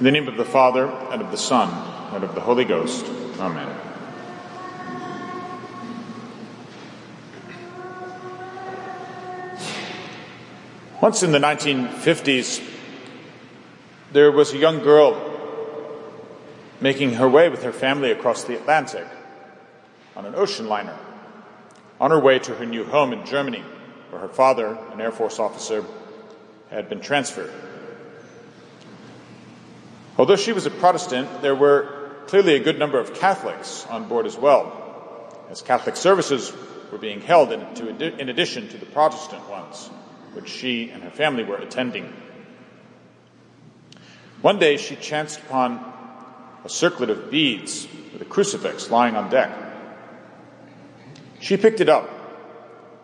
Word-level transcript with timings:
In 0.00 0.04
the 0.04 0.12
name 0.12 0.28
of 0.28 0.38
the 0.38 0.46
Father, 0.46 0.86
and 0.86 1.20
of 1.20 1.30
the 1.30 1.36
Son, 1.36 1.68
and 2.14 2.24
of 2.24 2.34
the 2.34 2.40
Holy 2.40 2.64
Ghost. 2.64 3.04
Amen. 3.38 3.68
Once 11.02 11.22
in 11.22 11.32
the 11.32 11.38
1950s, 11.38 12.66
there 14.10 14.32
was 14.32 14.54
a 14.54 14.56
young 14.56 14.78
girl 14.78 15.20
making 16.80 17.12
her 17.12 17.28
way 17.28 17.50
with 17.50 17.62
her 17.64 17.72
family 17.72 18.10
across 18.10 18.44
the 18.44 18.56
Atlantic 18.56 19.06
on 20.16 20.24
an 20.24 20.34
ocean 20.34 20.66
liner 20.66 20.96
on 22.00 22.10
her 22.10 22.18
way 22.18 22.38
to 22.38 22.54
her 22.54 22.64
new 22.64 22.86
home 22.86 23.12
in 23.12 23.26
Germany, 23.26 23.62
where 24.08 24.22
her 24.22 24.28
father, 24.28 24.78
an 24.94 25.00
Air 25.02 25.12
Force 25.12 25.38
officer, 25.38 25.84
had 26.70 26.88
been 26.88 27.02
transferred. 27.02 27.52
Although 30.20 30.36
she 30.36 30.52
was 30.52 30.66
a 30.66 30.70
Protestant, 30.70 31.40
there 31.40 31.54
were 31.54 32.10
clearly 32.26 32.54
a 32.54 32.60
good 32.60 32.78
number 32.78 33.00
of 33.00 33.14
Catholics 33.14 33.86
on 33.88 34.06
board 34.06 34.26
as 34.26 34.36
well, 34.36 35.34
as 35.48 35.62
Catholic 35.62 35.96
services 35.96 36.52
were 36.92 36.98
being 36.98 37.22
held 37.22 37.52
in, 37.52 37.60
to, 37.76 38.20
in 38.20 38.28
addition 38.28 38.68
to 38.68 38.76
the 38.76 38.84
Protestant 38.84 39.48
ones, 39.48 39.88
which 40.34 40.46
she 40.46 40.90
and 40.90 41.02
her 41.02 41.10
family 41.10 41.42
were 41.42 41.56
attending. 41.56 42.12
One 44.42 44.58
day 44.58 44.76
she 44.76 44.94
chanced 44.94 45.38
upon 45.40 45.82
a 46.66 46.68
circlet 46.68 47.08
of 47.08 47.30
beads 47.30 47.88
with 48.12 48.20
a 48.20 48.26
crucifix 48.26 48.90
lying 48.90 49.16
on 49.16 49.30
deck. 49.30 49.50
She 51.40 51.56
picked 51.56 51.80
it 51.80 51.88
up 51.88 52.10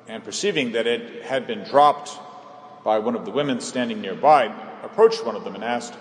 and 0.07 0.23
perceiving 0.23 0.73
that 0.73 0.87
it 0.87 1.23
had 1.23 1.47
been 1.47 1.65
dropped 1.65 2.11
by 2.85 2.99
one 2.99 3.17
of 3.17 3.25
the 3.25 3.31
women 3.31 3.61
standing 3.61 4.03
nearby, 4.03 4.55
approached 4.83 5.25
one 5.25 5.35
of 5.35 5.45
them 5.45 5.55
and 5.55 5.65
asked, 5.65 5.95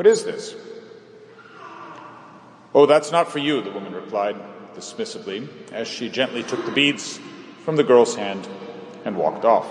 What 0.00 0.06
is 0.06 0.24
this? 0.24 0.56
Oh, 2.74 2.86
that's 2.86 3.12
not 3.12 3.30
for 3.30 3.38
you, 3.38 3.60
the 3.60 3.70
woman 3.70 3.92
replied 3.92 4.34
dismissively 4.74 5.46
as 5.72 5.88
she 5.88 6.08
gently 6.08 6.42
took 6.42 6.64
the 6.64 6.72
beads 6.72 7.20
from 7.66 7.76
the 7.76 7.84
girl's 7.84 8.16
hand 8.16 8.48
and 9.04 9.14
walked 9.14 9.44
off. 9.44 9.66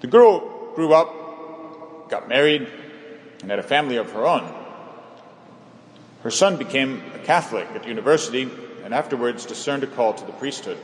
The 0.00 0.08
girl 0.08 0.72
grew 0.74 0.92
up, 0.92 2.10
got 2.10 2.28
married, 2.28 2.66
and 3.42 3.50
had 3.52 3.60
a 3.60 3.62
family 3.62 3.98
of 3.98 4.10
her 4.10 4.26
own. 4.26 4.52
Her 6.24 6.32
son 6.32 6.56
became 6.56 7.00
a 7.14 7.20
Catholic 7.20 7.68
at 7.68 7.86
university 7.86 8.50
and 8.82 8.92
afterwards 8.92 9.46
discerned 9.46 9.84
a 9.84 9.86
call 9.86 10.12
to 10.12 10.24
the 10.24 10.32
priesthood. 10.32 10.78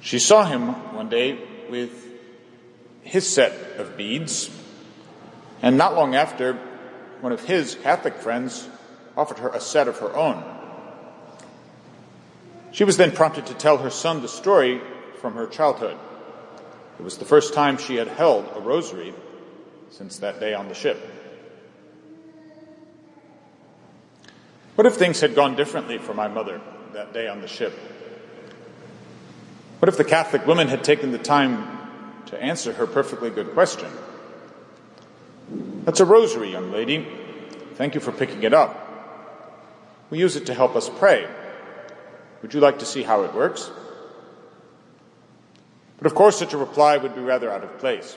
She 0.00 0.18
saw 0.18 0.46
him 0.46 0.94
one 0.94 1.10
day 1.10 1.38
with 1.68 2.07
his 3.08 3.26
set 3.26 3.52
of 3.78 3.96
beads, 3.96 4.50
and 5.62 5.78
not 5.78 5.94
long 5.94 6.14
after, 6.14 6.54
one 7.22 7.32
of 7.32 7.42
his 7.42 7.74
Catholic 7.76 8.14
friends 8.16 8.68
offered 9.16 9.38
her 9.38 9.48
a 9.48 9.60
set 9.60 9.88
of 9.88 9.98
her 9.98 10.14
own. 10.14 10.44
She 12.70 12.84
was 12.84 12.98
then 12.98 13.12
prompted 13.12 13.46
to 13.46 13.54
tell 13.54 13.78
her 13.78 13.88
son 13.88 14.20
the 14.20 14.28
story 14.28 14.82
from 15.22 15.34
her 15.34 15.46
childhood. 15.46 15.96
It 16.98 17.02
was 17.02 17.16
the 17.16 17.24
first 17.24 17.54
time 17.54 17.78
she 17.78 17.96
had 17.96 18.08
held 18.08 18.46
a 18.54 18.60
rosary 18.60 19.14
since 19.90 20.18
that 20.18 20.38
day 20.38 20.52
on 20.52 20.68
the 20.68 20.74
ship. 20.74 20.98
What 24.74 24.86
if 24.86 24.96
things 24.96 25.20
had 25.20 25.34
gone 25.34 25.56
differently 25.56 25.96
for 25.96 26.12
my 26.12 26.28
mother 26.28 26.60
that 26.92 27.14
day 27.14 27.26
on 27.26 27.40
the 27.40 27.48
ship? 27.48 27.72
What 29.78 29.88
if 29.88 29.96
the 29.96 30.04
Catholic 30.04 30.46
woman 30.46 30.68
had 30.68 30.84
taken 30.84 31.10
the 31.10 31.18
time 31.18 31.77
to 32.28 32.42
answer 32.42 32.72
her 32.72 32.86
perfectly 32.86 33.30
good 33.30 33.52
question? 33.52 33.90
That's 35.84 36.00
a 36.00 36.04
rosary, 36.04 36.50
young 36.52 36.70
lady. 36.70 37.06
Thank 37.74 37.94
you 37.94 38.00
for 38.00 38.12
picking 38.12 38.42
it 38.42 38.52
up. 38.52 38.84
We 40.10 40.18
use 40.18 40.36
it 40.36 40.46
to 40.46 40.54
help 40.54 40.76
us 40.76 40.88
pray. 40.88 41.26
Would 42.42 42.54
you 42.54 42.60
like 42.60 42.80
to 42.80 42.86
see 42.86 43.02
how 43.02 43.24
it 43.24 43.34
works? 43.34 43.70
But 45.98 46.06
of 46.06 46.14
course, 46.14 46.38
such 46.38 46.52
a 46.52 46.58
reply 46.58 46.96
would 46.96 47.14
be 47.14 47.20
rather 47.20 47.50
out 47.50 47.64
of 47.64 47.78
place. 47.78 48.16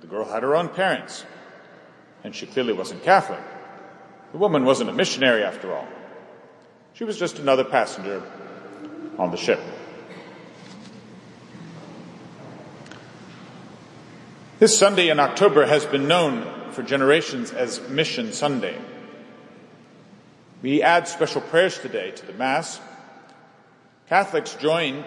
The 0.00 0.06
girl 0.06 0.24
had 0.24 0.42
her 0.42 0.54
own 0.54 0.68
parents, 0.68 1.24
and 2.24 2.34
she 2.34 2.46
clearly 2.46 2.72
wasn't 2.72 3.02
Catholic. 3.02 3.40
The 4.32 4.38
woman 4.38 4.64
wasn't 4.64 4.90
a 4.90 4.92
missionary 4.92 5.42
after 5.42 5.74
all. 5.74 5.86
She 6.94 7.04
was 7.04 7.18
just 7.18 7.38
another 7.38 7.64
passenger 7.64 8.22
on 9.18 9.30
the 9.30 9.36
ship. 9.36 9.60
This 14.62 14.78
Sunday 14.78 15.08
in 15.08 15.18
October 15.18 15.66
has 15.66 15.84
been 15.84 16.06
known 16.06 16.70
for 16.70 16.84
generations 16.84 17.50
as 17.50 17.80
Mission 17.88 18.32
Sunday. 18.32 18.78
We 20.62 20.84
add 20.84 21.08
special 21.08 21.40
prayers 21.40 21.76
today 21.76 22.12
to 22.12 22.26
the 22.26 22.32
Mass. 22.32 22.80
Catholics 24.08 24.54
join 24.54 25.04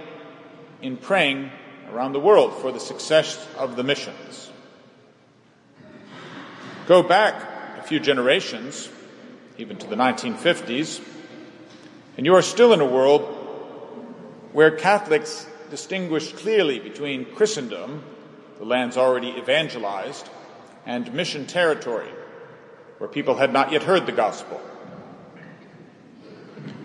in 0.81 0.97
praying 0.97 1.51
around 1.89 2.11
the 2.11 2.19
world 2.19 2.53
for 2.55 2.73
the 2.73 2.81
success 2.81 3.47
of 3.57 3.77
the 3.77 3.83
missions. 3.85 4.51
Go 6.87 7.01
back 7.01 7.41
a 7.79 7.83
few 7.83 8.01
generations, 8.01 8.89
even 9.57 9.77
to 9.77 9.87
the 9.87 9.95
1950s, 9.95 11.01
and 12.17 12.25
you 12.25 12.35
are 12.35 12.41
still 12.41 12.73
in 12.73 12.81
a 12.81 12.85
world 12.85 13.21
where 14.51 14.71
Catholics 14.71 15.47
distinguish 15.69 16.33
clearly 16.33 16.79
between 16.79 17.23
Christendom, 17.23 18.03
the 18.57 18.65
lands 18.65 18.97
already 18.97 19.29
evangelized, 19.29 20.29
and 20.85 21.13
mission 21.13 21.45
territory, 21.45 22.09
where 22.97 23.09
people 23.09 23.35
had 23.35 23.51
not 23.51 23.71
yet 23.71 23.83
heard 23.83 24.05
the 24.05 24.11
gospel. 24.11 24.61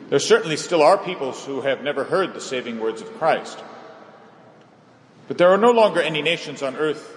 There 0.09 0.19
certainly 0.19 0.57
still 0.57 0.83
are 0.83 0.99
peoples 0.99 1.45
who 1.45 1.61
have 1.61 1.83
never 1.83 2.03
heard 2.03 2.35
the 2.35 2.41
saving 2.41 2.81
words 2.81 3.01
of 3.01 3.17
Christ. 3.19 3.63
But 5.29 5.39
there 5.39 5.51
are 5.51 5.59
no 5.59 5.71
longer 5.71 6.01
any 6.01 6.23
nations 6.23 6.63
on 6.63 6.75
earth 6.75 7.17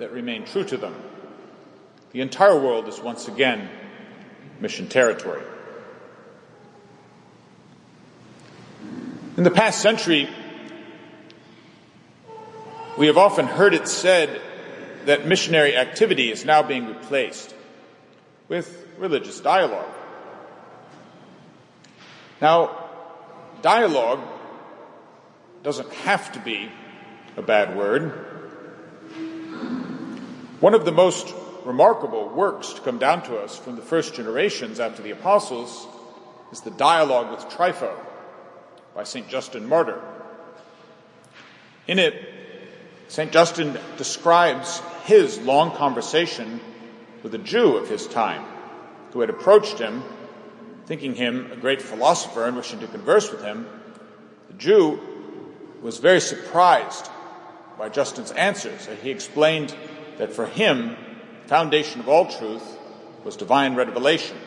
that 0.00 0.10
remain 0.10 0.44
true 0.44 0.64
to 0.64 0.76
them. 0.76 0.94
The 2.10 2.20
entire 2.20 2.58
world 2.58 2.88
is 2.88 3.00
once 3.00 3.28
again 3.28 3.70
mission 4.60 4.88
territory. 4.88 5.42
In 9.36 9.44
the 9.44 9.50
past 9.50 9.80
century, 9.80 10.28
we 12.96 13.06
have 13.06 13.16
often 13.16 13.46
heard 13.46 13.74
it 13.74 13.88
said 13.88 14.40
that 15.06 15.26
missionary 15.26 15.76
activity 15.76 16.30
is 16.30 16.44
now 16.44 16.62
being 16.62 16.86
replaced 16.86 17.54
with 18.48 18.86
religious 18.98 19.40
dialogue. 19.40 19.92
Now, 22.40 22.88
dialogue 23.62 24.20
doesn't 25.62 25.90
have 25.92 26.32
to 26.32 26.40
be 26.40 26.70
a 27.36 27.42
bad 27.42 27.76
word. 27.76 28.10
One 30.60 30.74
of 30.74 30.84
the 30.84 30.92
most 30.92 31.32
remarkable 31.64 32.28
works 32.28 32.72
to 32.74 32.80
come 32.82 32.98
down 32.98 33.22
to 33.22 33.38
us 33.38 33.56
from 33.56 33.76
the 33.76 33.82
first 33.82 34.14
generations 34.14 34.80
after 34.80 35.02
the 35.02 35.12
apostles 35.12 35.86
is 36.50 36.60
the 36.60 36.70
dialogue 36.70 37.30
with 37.30 37.52
Trypho 37.52 37.94
by 38.94 39.04
St. 39.04 39.28
Justin 39.28 39.68
Martyr. 39.68 40.00
In 41.86 41.98
it, 41.98 42.31
St. 43.12 43.30
Justin 43.30 43.78
describes 43.98 44.80
his 45.04 45.38
long 45.38 45.72
conversation 45.72 46.60
with 47.22 47.34
a 47.34 47.38
Jew 47.38 47.76
of 47.76 47.86
his 47.86 48.06
time 48.06 48.42
who 49.12 49.20
had 49.20 49.28
approached 49.28 49.78
him, 49.78 50.02
thinking 50.86 51.14
him 51.14 51.52
a 51.52 51.56
great 51.56 51.82
philosopher 51.82 52.46
and 52.46 52.56
wishing 52.56 52.80
to 52.80 52.86
converse 52.86 53.30
with 53.30 53.42
him. 53.42 53.66
The 54.48 54.54
Jew 54.54 54.98
was 55.82 55.98
very 55.98 56.20
surprised 56.22 57.10
by 57.78 57.90
Justin's 57.90 58.30
answers. 58.30 58.88
He 59.02 59.10
explained 59.10 59.76
that 60.16 60.32
for 60.32 60.46
him, 60.46 60.96
the 61.42 61.48
foundation 61.48 62.00
of 62.00 62.08
all 62.08 62.32
truth 62.32 62.64
was 63.24 63.36
divine 63.36 63.74
revelation. 63.74 64.38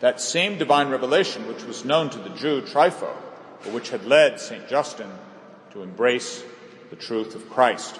That 0.00 0.20
same 0.20 0.58
divine 0.58 0.90
revelation 0.90 1.48
which 1.48 1.64
was 1.64 1.86
known 1.86 2.10
to 2.10 2.18
the 2.18 2.36
Jew 2.36 2.60
Trypho, 2.60 3.16
but 3.62 3.72
which 3.72 3.88
had 3.88 4.04
led 4.04 4.40
St. 4.40 4.68
Justin 4.68 5.08
to 5.70 5.82
embrace 5.82 6.44
the 6.94 7.00
truth 7.00 7.34
of 7.34 7.50
Christ. 7.50 7.98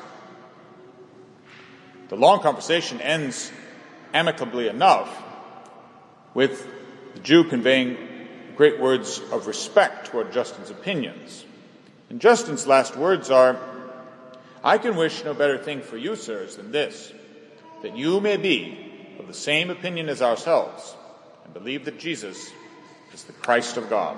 The 2.10 2.16
long 2.16 2.38
conversation 2.38 3.00
ends 3.00 3.50
amicably 4.12 4.68
enough 4.68 5.10
with 6.32 6.64
the 7.14 7.18
Jew 7.18 7.42
conveying 7.42 7.96
great 8.54 8.78
words 8.78 9.20
of 9.32 9.48
respect 9.48 10.06
toward 10.06 10.32
Justin's 10.32 10.70
opinions. 10.70 11.44
And 12.08 12.20
Justin's 12.20 12.68
last 12.68 12.96
words 12.96 13.32
are, 13.32 13.58
I 14.62 14.78
can 14.78 14.94
wish 14.94 15.24
no 15.24 15.34
better 15.34 15.58
thing 15.58 15.80
for 15.82 15.96
you, 15.96 16.14
sirs, 16.14 16.54
than 16.54 16.70
this, 16.70 17.12
that 17.82 17.96
you 17.96 18.20
may 18.20 18.36
be 18.36 19.16
of 19.18 19.26
the 19.26 19.34
same 19.34 19.70
opinion 19.70 20.08
as 20.08 20.22
ourselves 20.22 20.94
and 21.44 21.52
believe 21.52 21.86
that 21.86 21.98
Jesus 21.98 22.52
is 23.12 23.24
the 23.24 23.32
Christ 23.32 23.76
of 23.76 23.90
God. 23.90 24.16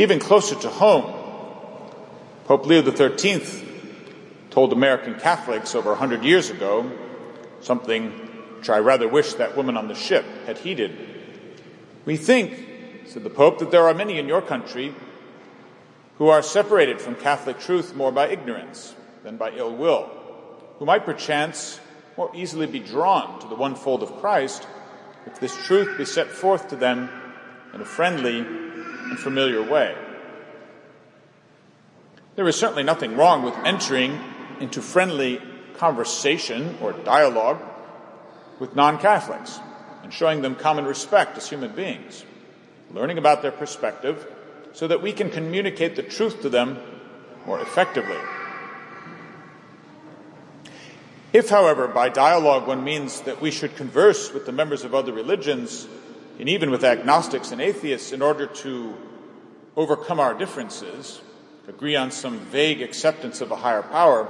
Even 0.00 0.18
closer 0.18 0.54
to 0.54 0.70
home, 0.70 1.12
Pope 2.46 2.64
Leo 2.64 2.82
XIII 2.82 3.42
told 4.48 4.72
American 4.72 5.14
Catholics 5.16 5.74
over 5.74 5.92
a 5.92 5.94
hundred 5.94 6.24
years 6.24 6.48
ago 6.48 6.90
something 7.60 8.08
which 8.56 8.70
I 8.70 8.78
rather 8.78 9.06
wish 9.06 9.34
that 9.34 9.58
woman 9.58 9.76
on 9.76 9.88
the 9.88 9.94
ship 9.94 10.24
had 10.46 10.56
heeded. 10.56 10.96
We 12.06 12.16
think, 12.16 13.04
said 13.08 13.24
the 13.24 13.28
Pope, 13.28 13.58
that 13.58 13.70
there 13.70 13.86
are 13.88 13.92
many 13.92 14.18
in 14.18 14.26
your 14.26 14.40
country 14.40 14.94
who 16.16 16.28
are 16.28 16.40
separated 16.40 16.98
from 16.98 17.14
Catholic 17.14 17.60
truth 17.60 17.94
more 17.94 18.10
by 18.10 18.28
ignorance 18.28 18.94
than 19.22 19.36
by 19.36 19.50
ill 19.50 19.76
will, 19.76 20.08
who 20.78 20.86
might 20.86 21.04
perchance 21.04 21.78
more 22.16 22.30
easily 22.34 22.66
be 22.66 22.80
drawn 22.80 23.38
to 23.40 23.48
the 23.48 23.54
one 23.54 23.74
fold 23.74 24.02
of 24.02 24.16
Christ 24.16 24.66
if 25.26 25.38
this 25.40 25.54
truth 25.66 25.98
be 25.98 26.06
set 26.06 26.28
forth 26.28 26.68
to 26.68 26.76
them 26.76 27.10
in 27.74 27.82
a 27.82 27.84
friendly 27.84 28.59
and 29.10 29.18
familiar 29.18 29.62
way. 29.62 29.94
There 32.36 32.48
is 32.48 32.56
certainly 32.56 32.84
nothing 32.84 33.16
wrong 33.16 33.42
with 33.42 33.54
entering 33.64 34.18
into 34.60 34.80
friendly 34.80 35.42
conversation 35.74 36.78
or 36.80 36.92
dialogue 36.92 37.60
with 38.58 38.76
non 38.76 38.98
Catholics 38.98 39.60
and 40.02 40.12
showing 40.12 40.40
them 40.42 40.54
common 40.54 40.84
respect 40.84 41.36
as 41.36 41.48
human 41.48 41.72
beings, 41.72 42.24
learning 42.92 43.18
about 43.18 43.42
their 43.42 43.52
perspective 43.52 44.26
so 44.72 44.86
that 44.86 45.02
we 45.02 45.12
can 45.12 45.28
communicate 45.28 45.96
the 45.96 46.02
truth 46.02 46.40
to 46.42 46.48
them 46.48 46.78
more 47.46 47.60
effectively. 47.60 48.16
If, 51.32 51.48
however, 51.48 51.86
by 51.88 52.08
dialogue 52.08 52.66
one 52.66 52.82
means 52.82 53.20
that 53.22 53.40
we 53.40 53.50
should 53.50 53.76
converse 53.76 54.32
with 54.32 54.46
the 54.46 54.52
members 54.52 54.84
of 54.84 54.94
other 54.94 55.12
religions 55.12 55.86
and 56.40 56.48
even 56.48 56.70
with 56.70 56.82
agnostics 56.84 57.52
and 57.52 57.60
atheists 57.60 58.12
in 58.12 58.22
order 58.22 58.46
to 58.46 58.96
overcome 59.76 60.18
our 60.18 60.32
differences, 60.32 61.20
agree 61.68 61.94
on 61.94 62.10
some 62.10 62.38
vague 62.38 62.80
acceptance 62.80 63.42
of 63.42 63.50
a 63.50 63.56
higher 63.56 63.82
power, 63.82 64.26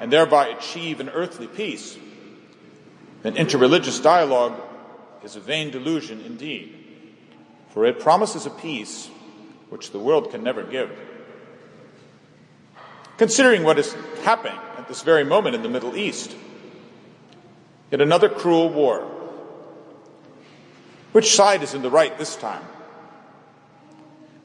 and 0.00 0.10
thereby 0.10 0.48
achieve 0.48 1.00
an 1.00 1.10
earthly 1.10 1.46
peace, 1.46 1.98
then 3.22 3.34
interreligious 3.34 4.02
dialogue 4.02 4.58
is 5.22 5.36
a 5.36 5.40
vain 5.40 5.70
delusion 5.70 6.22
indeed, 6.22 6.74
for 7.74 7.84
it 7.84 8.00
promises 8.00 8.46
a 8.46 8.50
peace 8.50 9.10
which 9.68 9.90
the 9.90 9.98
world 9.98 10.30
can 10.30 10.42
never 10.42 10.62
give. 10.62 10.90
Considering 13.18 13.64
what 13.64 13.78
is 13.78 13.94
happening 14.22 14.58
at 14.78 14.88
this 14.88 15.02
very 15.02 15.24
moment 15.24 15.54
in 15.54 15.62
the 15.62 15.68
Middle 15.68 15.94
East, 15.94 16.34
yet 17.90 18.00
another 18.00 18.30
cruel 18.30 18.70
war. 18.70 19.17
Which 21.12 21.34
side 21.34 21.62
is 21.62 21.74
in 21.74 21.82
the 21.82 21.90
right 21.90 22.16
this 22.18 22.36
time? 22.36 22.62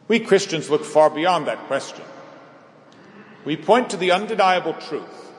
We 0.07 0.19
Christians 0.19 0.69
look 0.69 0.85
far 0.85 1.09
beyond 1.09 1.47
that 1.47 1.67
question. 1.67 2.05
We 3.45 3.57
point 3.57 3.89
to 3.89 3.97
the 3.97 4.11
undeniable 4.11 4.73
truth, 4.73 5.31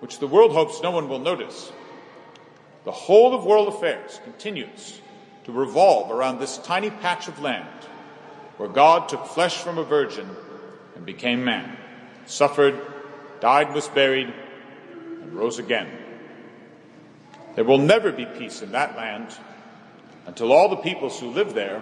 which 0.00 0.18
the 0.18 0.26
world 0.26 0.52
hopes 0.52 0.82
no 0.82 0.90
one 0.90 1.08
will 1.08 1.18
notice. 1.20 1.72
The 2.84 2.92
whole 2.92 3.34
of 3.34 3.44
world 3.44 3.68
affairs 3.68 4.20
continues 4.24 5.00
to 5.44 5.52
revolve 5.52 6.10
around 6.10 6.38
this 6.38 6.58
tiny 6.58 6.90
patch 6.90 7.28
of 7.28 7.40
land 7.40 7.68
where 8.56 8.68
God 8.68 9.08
took 9.08 9.26
flesh 9.26 9.58
from 9.58 9.78
a 9.78 9.84
virgin 9.84 10.28
and 10.94 11.06
became 11.06 11.44
man, 11.44 11.76
suffered, 12.26 12.80
died, 13.40 13.74
was 13.74 13.88
buried, 13.88 14.32
and 15.22 15.34
rose 15.34 15.58
again. 15.58 15.88
There 17.54 17.64
will 17.64 17.78
never 17.78 18.12
be 18.12 18.26
peace 18.26 18.62
in 18.62 18.72
that 18.72 18.96
land 18.96 19.36
until 20.26 20.52
all 20.52 20.68
the 20.68 20.76
peoples 20.76 21.18
who 21.20 21.30
live 21.30 21.54
there, 21.54 21.80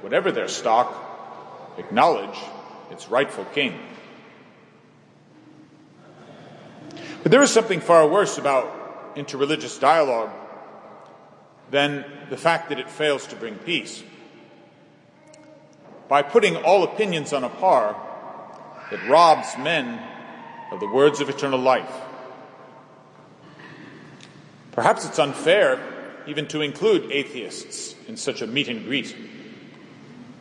whatever 0.00 0.32
their 0.32 0.48
stock, 0.48 1.74
acknowledge 1.78 2.38
its 2.90 3.08
rightful 3.08 3.44
king. 3.46 3.78
But 7.22 7.32
there 7.32 7.42
is 7.42 7.50
something 7.50 7.80
far 7.80 8.06
worse 8.06 8.38
about 8.38 9.16
interreligious 9.16 9.80
dialogue 9.80 10.30
than 11.70 12.04
the 12.30 12.36
fact 12.36 12.68
that 12.68 12.78
it 12.78 12.90
fails 12.90 13.26
to 13.28 13.36
bring 13.36 13.56
peace 13.56 14.02
by 16.08 16.22
putting 16.22 16.56
all 16.56 16.82
opinions 16.84 17.32
on 17.32 17.44
a 17.44 17.48
par 17.48 17.96
it 18.92 19.00
robs 19.08 19.56
men 19.58 20.00
of 20.70 20.78
the 20.78 20.86
words 20.86 21.20
of 21.20 21.28
eternal 21.28 21.58
life. 21.58 21.90
Perhaps 24.72 25.06
it's 25.06 25.18
unfair 25.18 25.80
even 26.26 26.46
to 26.48 26.60
include 26.60 27.10
atheists 27.10 27.94
in 28.08 28.16
such 28.16 28.42
a 28.42 28.46
meet 28.46 28.68
and 28.68 28.84
greet. 28.84 29.14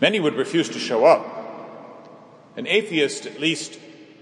Many 0.02 0.20
would 0.20 0.36
refuse 0.36 0.70
to 0.70 0.80
show 0.80 1.06
up. 1.06 1.26
An 2.56 2.68
atheist 2.68 3.26
at 3.26 3.40
least 3.40 3.80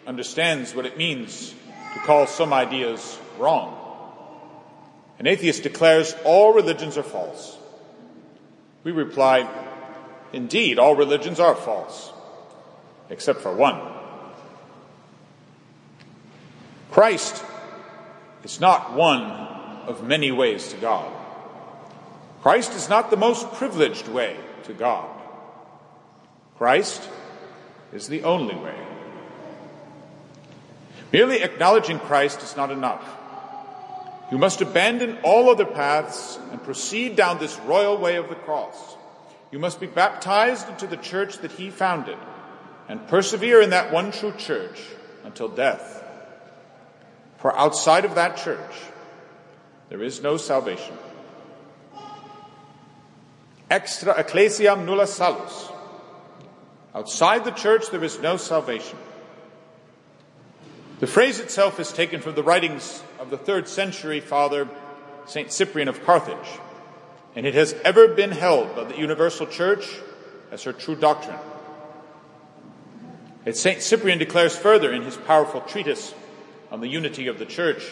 understands 0.07 0.73
what 0.73 0.85
it 0.85 0.97
means 0.97 1.53
to 1.93 1.99
call 1.99 2.27
some 2.27 2.53
ideas 2.53 3.19
wrong. 3.37 3.77
An 5.19 5.27
atheist 5.27 5.63
declares 5.63 6.15
all 6.23 6.53
religions 6.53 6.97
are 6.97 7.03
false. 7.03 7.57
We 8.83 8.91
reply, 8.91 9.47
Indeed, 10.33 10.79
all 10.79 10.95
religions 10.95 11.39
are 11.39 11.55
false, 11.55 12.11
except 13.09 13.41
for 13.41 13.53
one. 13.53 13.79
Christ 16.89 17.43
is 18.43 18.59
not 18.59 18.93
one 18.93 19.21
of 19.21 20.03
many 20.03 20.31
ways 20.31 20.69
to 20.69 20.77
God. 20.77 21.20
Christ 22.41 22.73
is 22.73 22.89
not 22.89 23.11
the 23.11 23.17
most 23.17 23.51
privileged 23.53 24.07
way 24.07 24.35
to 24.63 24.73
God. 24.73 25.09
Christ 26.57 27.07
is 27.93 28.07
the 28.07 28.23
only 28.23 28.55
way. 28.55 28.75
Merely 31.11 31.43
acknowledging 31.43 31.99
Christ 31.99 32.41
is 32.41 32.55
not 32.55 32.71
enough. 32.71 33.03
You 34.31 34.37
must 34.37 34.61
abandon 34.61 35.17
all 35.23 35.49
other 35.49 35.65
paths 35.65 36.39
and 36.51 36.63
proceed 36.63 37.15
down 37.15 37.37
this 37.37 37.59
royal 37.59 37.97
way 37.97 38.15
of 38.15 38.29
the 38.29 38.35
cross. 38.35 38.95
You 39.51 39.59
must 39.59 39.79
be 39.79 39.87
baptized 39.87 40.69
into 40.69 40.87
the 40.87 40.97
church 40.97 41.39
that 41.39 41.51
he 41.51 41.69
founded 41.69 42.17
and 42.87 43.05
persevere 43.07 43.61
in 43.61 43.71
that 43.71 43.91
one 43.91 44.11
true 44.11 44.33
church 44.37 44.81
until 45.25 45.49
death. 45.49 46.03
For 47.37 47.55
outside 47.55 48.05
of 48.05 48.15
that 48.15 48.37
church, 48.37 48.71
there 49.89 50.01
is 50.01 50.23
no 50.23 50.37
salvation. 50.37 50.97
Extra 53.71 54.13
ecclesiam 54.19 54.85
nulla 54.85 55.07
salus. 55.07 55.69
Outside 56.93 57.45
the 57.45 57.51
church, 57.51 57.89
there 57.89 58.03
is 58.03 58.19
no 58.19 58.37
salvation. 58.37 58.97
The 60.99 61.07
phrase 61.07 61.39
itself 61.39 61.79
is 61.79 61.91
taken 61.91 62.21
from 62.21 62.35
the 62.35 62.43
writings 62.43 63.01
of 63.17 63.31
the 63.31 63.37
third 63.37 63.67
century 63.67 64.19
father, 64.19 64.69
St. 65.25 65.51
Cyprian 65.51 65.87
of 65.87 66.03
Carthage 66.05 66.59
and 67.35 67.45
it 67.45 67.53
has 67.53 67.73
ever 67.85 68.09
been 68.09 68.31
held 68.31 68.75
by 68.75 68.83
the 68.83 68.97
Universal 68.97 69.47
Church 69.47 69.87
as 70.51 70.63
her 70.63 70.73
true 70.73 70.95
doctrine. 70.95 71.37
As 73.45 73.59
St. 73.59 73.81
Cyprian 73.81 74.19
declares 74.19 74.55
further 74.55 74.91
in 74.91 75.01
his 75.03 75.17
powerful 75.17 75.61
treatise 75.61 76.13
on 76.69 76.81
the 76.81 76.87
unity 76.87 77.27
of 77.27 77.39
the 77.39 77.45
Church, 77.45 77.83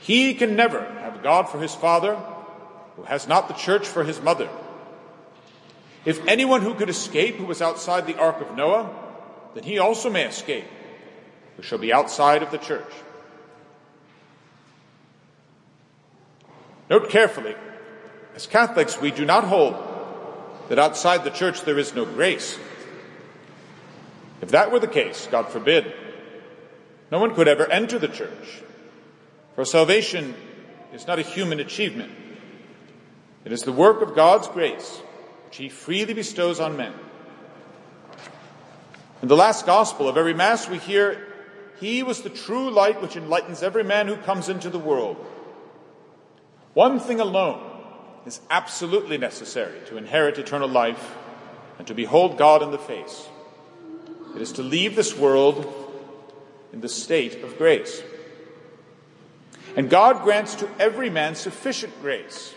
he 0.00 0.34
can 0.34 0.56
never 0.56 0.80
have 0.80 1.22
God 1.22 1.48
for 1.48 1.60
his 1.60 1.74
father 1.74 2.18
who 2.96 3.02
has 3.04 3.28
not 3.28 3.48
the 3.48 3.54
Church 3.54 3.86
for 3.86 4.04
his 4.04 4.20
mother. 4.20 4.48
If 6.04 6.26
anyone 6.26 6.62
who 6.62 6.74
could 6.74 6.88
escape 6.88 7.36
who 7.36 7.44
was 7.44 7.62
outside 7.62 8.06
the 8.06 8.18
ark 8.18 8.40
of 8.40 8.56
Noah, 8.56 8.90
then 9.54 9.64
he 9.64 9.78
also 9.78 10.10
may 10.10 10.24
escape, 10.24 10.66
who 11.56 11.62
shall 11.62 11.78
be 11.78 11.92
outside 11.92 12.42
of 12.42 12.50
the 12.50 12.58
Church. 12.58 12.92
Note 16.88 17.10
carefully 17.10 17.56
as 18.36 18.46
Catholics, 18.46 19.00
we 19.00 19.10
do 19.10 19.24
not 19.24 19.44
hold 19.44 19.74
that 20.68 20.78
outside 20.78 21.24
the 21.24 21.30
church 21.30 21.62
there 21.62 21.78
is 21.78 21.94
no 21.94 22.04
grace. 22.04 22.58
If 24.42 24.50
that 24.50 24.70
were 24.70 24.78
the 24.78 24.86
case, 24.86 25.26
God 25.30 25.48
forbid, 25.48 25.92
no 27.10 27.18
one 27.18 27.34
could 27.34 27.48
ever 27.48 27.66
enter 27.70 27.98
the 27.98 28.08
church. 28.08 28.62
For 29.54 29.64
salvation 29.64 30.34
is 30.92 31.06
not 31.06 31.18
a 31.18 31.22
human 31.22 31.60
achievement. 31.60 32.12
It 33.46 33.52
is 33.52 33.62
the 33.62 33.70
work 33.70 34.02
of 34.02 34.16
God's 34.16 34.48
grace, 34.48 35.00
which 35.46 35.56
He 35.56 35.68
freely 35.68 36.14
bestows 36.14 36.58
on 36.58 36.76
men. 36.76 36.92
In 39.22 39.28
the 39.28 39.36
last 39.36 39.64
gospel 39.64 40.08
of 40.08 40.16
every 40.16 40.34
Mass, 40.34 40.68
we 40.68 40.78
hear, 40.78 41.32
He 41.78 42.02
was 42.02 42.22
the 42.22 42.28
true 42.28 42.68
light 42.68 43.00
which 43.00 43.14
enlightens 43.14 43.62
every 43.62 43.84
man 43.84 44.08
who 44.08 44.16
comes 44.16 44.48
into 44.48 44.68
the 44.68 44.80
world. 44.80 45.24
One 46.74 46.98
thing 46.98 47.20
alone 47.20 47.62
is 48.26 48.40
absolutely 48.50 49.16
necessary 49.16 49.78
to 49.86 49.96
inherit 49.96 50.38
eternal 50.38 50.68
life 50.68 51.14
and 51.78 51.86
to 51.86 51.94
behold 51.94 52.38
God 52.38 52.64
in 52.64 52.72
the 52.72 52.78
face. 52.78 53.28
It 54.34 54.42
is 54.42 54.50
to 54.54 54.64
leave 54.64 54.96
this 54.96 55.16
world 55.16 55.72
in 56.72 56.80
the 56.80 56.88
state 56.88 57.44
of 57.44 57.58
grace. 57.58 58.02
And 59.76 59.88
God 59.88 60.24
grants 60.24 60.56
to 60.56 60.68
every 60.80 61.10
man 61.10 61.36
sufficient 61.36 61.92
grace 62.02 62.52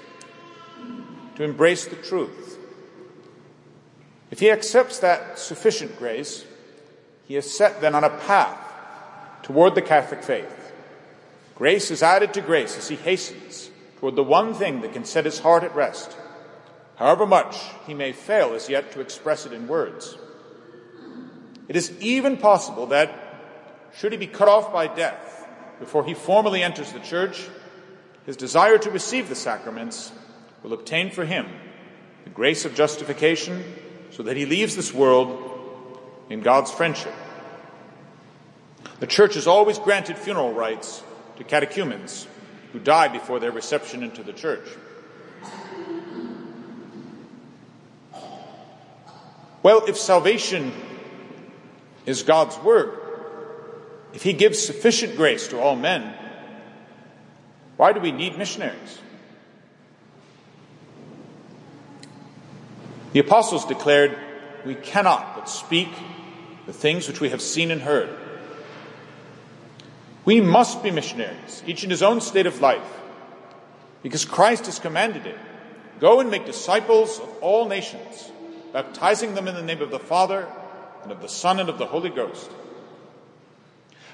to 1.40 1.46
embrace 1.46 1.86
the 1.86 1.96
truth. 1.96 2.58
If 4.30 4.42
he 4.42 4.52
accepts 4.52 5.00
that 5.00 5.40
sufficient 5.40 5.98
grace, 5.98 6.44
he 7.30 7.38
is 7.38 7.50
set 7.50 7.80
then 7.80 7.96
on 7.96 8.04
a 8.04 8.10
path 8.10 8.60
toward 9.44 9.74
the 9.74 9.82
Catholic 9.82 10.22
faith. 10.22 10.74
Grace 11.56 11.92
is 11.92 12.04
added 12.04 12.34
to 12.34 12.42
grace 12.42 12.78
as 12.78 12.90
he 12.90 12.98
hastens 12.98 13.72
toward 14.00 14.18
the 14.18 14.24
one 14.24 14.54
thing 14.54 14.82
that 14.82 14.92
can 14.92 15.06
set 15.06 15.24
his 15.24 15.40
heart 15.40 15.64
at 15.64 15.74
rest, 15.74 16.14
however 16.98 17.26
much 17.26 17.56
he 17.88 17.94
may 17.94 18.12
fail 18.12 18.54
as 18.54 18.68
yet 18.68 18.92
to 18.92 19.00
express 19.00 19.46
it 19.46 19.54
in 19.54 19.70
words. 19.70 20.18
It 21.70 21.78
is 21.78 21.94
even 22.02 22.36
possible 22.36 22.88
that, 22.88 23.14
should 23.96 24.12
he 24.12 24.18
be 24.18 24.28
cut 24.28 24.50
off 24.50 24.74
by 24.74 24.88
death 24.88 25.48
before 25.80 26.04
he 26.04 26.16
formally 26.16 26.62
enters 26.62 26.92
the 26.92 27.00
church, 27.00 27.48
his 28.26 28.36
desire 28.36 28.78
to 28.78 28.92
receive 28.92 29.30
the 29.30 29.36
sacraments 29.36 30.12
will 30.64 30.74
obtain 30.74 31.12
for 31.12 31.26
him 31.26 31.48
the 32.24 32.30
grace 32.30 32.66
of 32.66 32.76
justification 32.76 33.64
so 34.12 34.24
that 34.24 34.38
he 34.38 34.46
leaves 34.46 34.76
this 34.76 34.94
world 34.94 36.00
in 36.30 36.42
God's 36.42 36.72
friendship. 36.72 37.14
The 39.00 39.08
church 39.08 39.36
has 39.36 39.48
always 39.48 39.80
granted 39.80 40.18
funeral 40.18 40.54
rites 40.54 41.04
to 41.38 41.44
catechumens 41.44 42.28
who 42.74 42.80
die 42.80 43.08
before 43.08 43.40
their 43.40 43.52
reception 43.52 44.04
into 44.04 44.24
the 44.24 44.34
church. 44.34 44.68
Well, 49.62 49.86
if 49.88 49.98
salvation 49.98 50.72
is 52.06 52.24
God's 52.24 52.58
work, 52.60 52.96
if 54.14 54.24
He 54.24 54.34
gives 54.34 54.60
sufficient 54.60 55.16
grace 55.16 55.48
to 55.50 55.60
all 55.60 55.76
men, 55.76 56.14
why 57.78 57.94
do 57.94 58.00
we 58.00 58.12
need 58.12 58.38
missionaries? 58.38 59.00
The 63.12 63.20
apostles 63.20 63.66
declared, 63.66 64.18
We 64.66 64.76
cannot 64.76 65.36
but 65.36 65.50
speak 65.50 65.90
the 66.66 66.74
things 66.74 67.08
which 67.08 67.20
we 67.20 67.30
have 67.30 67.42
seen 67.42 67.72
and 67.72 67.82
heard. 67.82 68.10
We 70.26 70.42
must 70.42 70.84
be 70.84 70.92
missionaries, 70.92 71.64
each 71.66 71.84
in 71.84 71.90
his 71.90 72.04
own 72.04 72.22
state 72.22 72.46
of 72.46 72.62
life, 72.62 73.00
because 74.04 74.26
Christ 74.26 74.68
has 74.68 74.78
commanded 74.78 75.26
it. 75.26 75.38
Go 76.00 76.20
and 76.20 76.30
make 76.30 76.46
disciples 76.46 77.20
of 77.20 77.30
all 77.42 77.68
nations, 77.68 78.32
baptizing 78.72 79.34
them 79.34 79.48
in 79.48 79.56
the 79.56 79.64
name 79.64 79.82
of 79.82 79.90
the 79.90 80.00
Father, 80.00 80.48
and 81.04 81.12
of 81.12 81.22
the 81.22 81.30
Son, 81.30 81.60
and 81.60 81.70
of 81.70 81.80
the 81.80 81.88
Holy 81.88 82.10
Ghost. 82.10 82.52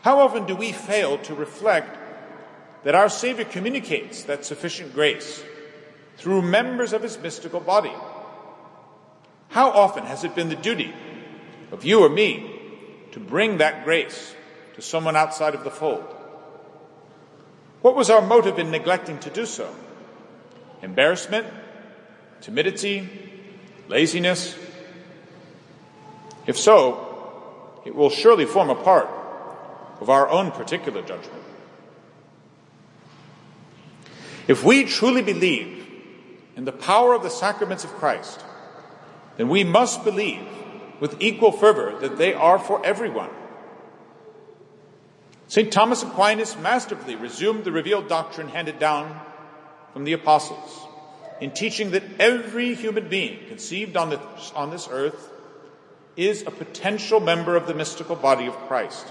How 0.04 0.20
often 0.20 0.46
do 0.46 0.56
we 0.56 0.72
fail 0.72 1.18
to 1.20 1.36
reflect 1.36 1.98
that 2.84 2.96
our 2.96 3.10
Savior 3.10 3.44
communicates 3.44 4.24
that 4.24 4.46
sufficient 4.46 4.94
grace 4.94 5.44
through 6.18 6.44
members 6.44 6.94
of 6.94 7.02
his 7.02 7.18
mystical 7.18 7.60
body? 7.60 7.94
How 9.56 9.72
often 9.72 10.04
has 10.04 10.26
it 10.26 10.36
been 10.36 10.50
the 10.50 10.58
duty 10.58 10.94
of 11.72 11.86
you 11.86 12.04
or 12.04 12.10
me 12.10 12.60
to 13.14 13.22
bring 13.22 13.60
that 13.60 13.86
grace 13.86 14.36
to 14.74 14.82
someone 14.82 15.16
outside 15.16 15.56
of 15.56 15.64
the 15.64 15.72
fold? 15.72 16.04
What 17.82 17.96
was 17.96 18.10
our 18.10 18.22
motive 18.22 18.60
in 18.60 18.70
neglecting 18.70 19.18
to 19.20 19.30
do 19.30 19.46
so? 19.46 19.74
Embarrassment? 20.82 21.48
Timidity? 22.42 23.08
Laziness? 23.88 24.58
If 26.46 26.58
so, 26.58 27.80
it 27.86 27.96
will 27.96 28.10
surely 28.10 28.44
form 28.44 28.70
a 28.70 28.76
part 28.76 29.08
of 30.02 30.10
our 30.10 30.28
own 30.28 30.52
particular 30.52 31.02
judgment. 31.02 31.44
If 34.50 34.66
we 34.66 34.84
truly 34.84 35.22
believe 35.22 35.88
in 36.58 36.66
the 36.66 36.74
power 36.74 37.14
of 37.14 37.24
the 37.24 37.30
sacraments 37.30 37.86
of 37.86 37.92
Christ, 37.92 38.44
then 39.38 39.50
we 39.50 39.64
must 39.64 40.04
believe 40.04 40.42
with 41.00 41.22
equal 41.22 41.52
fervor 41.52 41.98
that 42.00 42.18
they 42.18 42.34
are 42.34 42.58
for 42.58 42.86
everyone. 42.86 43.30
St. 45.48 45.72
Thomas 45.72 46.04
Aquinas 46.04 46.58
masterfully 46.58 47.16
resumed 47.16 47.64
the 47.64 47.72
revealed 47.72 48.08
doctrine 48.08 48.48
handed 48.48 48.80
down 48.80 49.20
from 49.94 50.04
the 50.04 50.14
apostles 50.14 50.88
in 51.40 51.52
teaching 51.52 51.92
that 51.92 52.04
every 52.20 52.74
human 52.74 53.10
being 53.10 53.48
conceived 53.48 53.96
on, 53.98 54.18
on 54.56 54.72
this 54.72 54.88
earth 54.90 55.32
is 56.16 56.44
a 56.44 56.52
potential 56.52 57.20
member 57.20 57.56
of 57.56 57.68
the 57.68 57.74
mystical 57.74 58.16
body 58.16 58.48
of 58.48 58.56
Christ. 58.68 59.06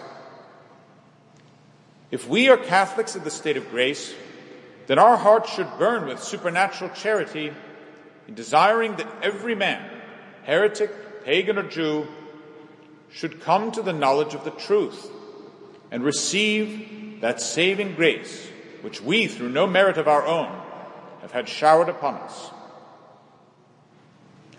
If 2.11 2.29
we 2.29 2.49
are 2.49 2.57
Catholics 2.57 3.15
in 3.15 3.25
the 3.25 3.31
state 3.31 3.57
of 3.57 3.71
grace, 3.71 4.15
then 4.87 4.99
our 4.99 5.17
hearts 5.17 5.53
should 5.53 5.69
burn 5.79 6.07
with 6.07 6.23
supernatural 6.23 6.91
charity 6.91 7.53
in 8.27 8.35
desiring 8.35 8.97
that 8.97 9.09
every 9.23 9.55
man, 9.55 9.91
heretic, 10.45 11.25
pagan, 11.25 11.59
or 11.59 11.69
Jew, 11.69 12.07
should 13.11 13.41
come 13.41 13.71
to 13.73 13.83
the 13.83 13.93
knowledge 13.93 14.35
of 14.35 14.45
the 14.45 14.51
truth 14.51 15.11
and 15.91 16.03
receive 16.03 17.21
that 17.21 17.41
saving 17.41 17.95
grace 17.95 18.49
which 18.83 19.01
we, 19.01 19.27
through 19.27 19.49
no 19.49 19.67
merit 19.67 19.97
of 19.97 20.09
our 20.09 20.27
own, 20.27 20.53
have 21.23 21.33
had 21.33 21.49
showered 21.49 21.89
upon 21.89 22.15
us. 22.15 22.51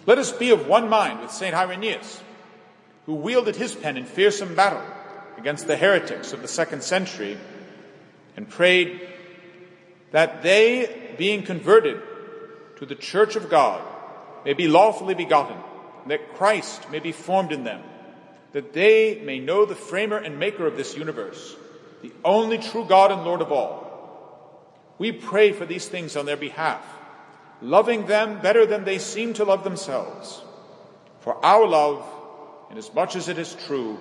Let 0.06 0.18
us 0.18 0.32
be 0.32 0.52
of 0.52 0.68
one 0.68 0.90
mind 0.90 1.22
with 1.22 1.32
St. 1.32 1.54
Irenaeus, 1.54 2.22
who 3.06 3.16
wielded 3.16 3.56
his 3.56 3.76
pen 3.76 3.98
in 3.98 4.06
fearsome 4.06 4.56
battle 4.56 4.82
against 5.38 5.68
the 5.68 5.78
heretics 5.78 6.34
of 6.34 6.42
the 6.42 6.48
second 6.48 6.84
century 6.84 7.38
and 8.38 8.50
prayed 8.50 9.02
that 10.12 10.42
they, 10.44 11.14
being 11.18 11.44
converted 11.44 12.02
to 12.78 12.86
the 12.86 12.96
church 12.96 13.36
of 13.36 13.50
God, 13.50 13.82
may 14.44 14.54
be 14.54 14.68
lawfully 14.68 15.14
begotten, 15.14 15.58
that 16.08 16.36
Christ 16.36 16.90
may 16.92 17.00
be 17.00 17.12
formed 17.12 17.52
in 17.52 17.64
them, 17.64 17.82
that 18.52 18.74
they 18.74 19.22
may 19.24 19.40
know 19.40 19.66
the 19.66 19.76
framer 19.76 20.18
and 20.18 20.40
maker 20.40 20.66
of 20.66 20.78
this 20.78 20.96
universe, 20.96 21.56
the 22.02 22.12
only 22.24 22.58
true 22.58 22.86
God 22.86 23.12
and 23.12 23.24
Lord 23.24 23.42
of 23.42 23.52
all. 23.52 23.84
We 24.98 25.12
pray 25.12 25.52
for 25.52 25.66
these 25.66 25.88
things 25.88 26.16
on 26.16 26.26
their 26.26 26.38
behalf, 26.38 26.86
loving 27.62 28.06
them 28.06 28.42
better 28.42 28.66
than 28.66 28.84
they 28.84 29.00
seem 29.00 29.34
to 29.34 29.44
love 29.44 29.64
themselves. 29.64 30.42
For 31.20 31.44
our 31.44 31.68
love 31.68 32.06
inasmuch 32.72 33.16
as 33.16 33.30
it 33.30 33.38
is 33.38 33.56
true, 33.68 33.98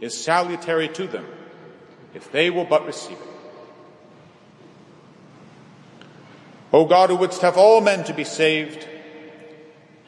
is 0.00 0.16
salutary 0.16 0.88
to 0.88 1.06
them, 1.06 1.26
if 2.14 2.30
they 2.32 2.50
will 2.50 2.64
but 2.64 2.86
receive 2.86 3.16
it. 3.16 3.28
O 6.72 6.84
God, 6.84 7.10
who 7.10 7.16
wouldst 7.16 7.42
have 7.42 7.56
all 7.56 7.80
men 7.80 8.04
to 8.04 8.14
be 8.14 8.24
saved 8.24 8.86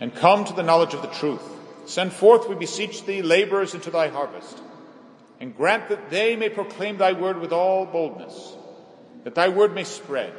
and 0.01 0.15
come 0.15 0.45
to 0.45 0.53
the 0.53 0.63
knowledge 0.63 0.95
of 0.95 1.03
the 1.03 1.09
truth, 1.09 1.43
send 1.87 2.13
forth, 2.13 2.49
we 2.49 2.55
beseech 2.55 3.05
thee, 3.05 3.23
laborers 3.23 3.75
into 3.75 3.91
thy 3.91 4.09
harvest, 4.09 4.59
and 5.41 5.57
grant 5.57 5.89
that 5.89 6.11
they 6.11 6.37
may 6.37 6.49
proclaim 6.49 6.99
thy 6.99 7.13
word 7.13 7.41
with 7.41 7.53
all 7.53 7.87
boldness, 7.87 8.55
that 9.25 9.35
thy 9.35 9.49
word 9.49 9.75
may 9.75 9.85
spread 9.85 10.33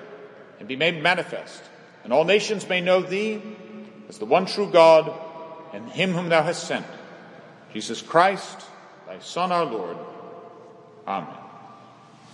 and 0.60 0.68
be 0.68 0.76
made 0.76 1.02
manifest, 1.02 1.62
and 2.04 2.14
all 2.14 2.26
nations 2.26 2.68
may 2.68 2.82
know 2.82 3.02
thee 3.02 3.42
as 4.08 4.18
the 4.18 4.26
one 4.26 4.46
true 4.46 4.70
God 4.70 5.12
and 5.74 5.90
him 5.90 6.14
whom 6.14 6.30
thou 6.30 6.44
hast 6.44 6.68
sent 6.68 6.86
Jesus 7.74 8.02
Christ, 8.02 8.66
thy 9.06 9.20
Son, 9.20 9.52
our 9.52 9.66
Lord. 9.66 9.98
Amen. 11.08 11.49